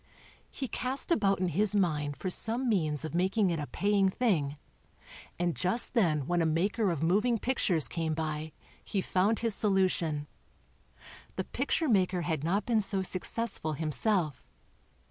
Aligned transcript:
He 0.49 0.67
cast 0.67 1.11
about 1.11 1.39
in 1.39 1.49
his 1.49 1.75
mind 1.75 2.17
for 2.17 2.31
some 2.31 2.67
means 2.67 3.05
of 3.05 3.13
making 3.13 3.51
it 3.51 3.59
a 3.59 3.67
paying 3.67 4.09
thing, 4.09 4.57
and 5.37 5.55
just 5.55 5.93
then 5.93 6.25
when 6.25 6.41
a 6.41 6.45
maker 6.47 6.89
of 6.89 7.03
moving 7.03 7.37
pictures 7.37 7.87
came 7.87 8.15
by 8.15 8.51
he 8.83 8.99
found 8.99 9.41
his 9.41 9.53
solution. 9.53 10.25
The 11.35 11.43
picture 11.43 11.87
maker 11.87 12.23
had 12.23 12.43
not 12.43 12.65
been 12.65 12.81
so 12.81 13.03
successful 13.03 13.73
himself. 13.73 14.49